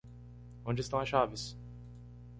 [0.65, 1.55] Onde estão as chaves?